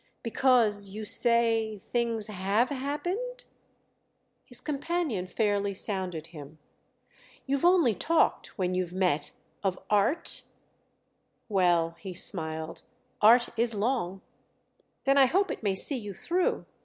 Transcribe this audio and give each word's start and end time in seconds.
"Because—you 0.23 1.05
say—things 1.05 2.25
have 2.25 2.69
happened?" 2.69 3.45
His 4.43 4.59
companion 4.59 5.27
fairly 5.27 5.75
sounded 5.75 6.25
him. 6.33 6.57
"You've 7.45 7.63
only 7.63 7.93
talked—when 7.93 8.73
you've 8.73 8.93
met—of 8.93 9.77
'art'?" 9.91 10.41
"Well," 11.49 11.91
he 11.99 12.15
smiled, 12.15 12.81
"'art 13.21 13.49
is 13.55 13.75
long'!" 13.75 14.21
"Then 15.03 15.19
I 15.19 15.27
hope 15.27 15.51
it 15.51 15.61
may 15.61 15.75
see 15.75 15.97
you 15.97 16.15
through! 16.15 16.65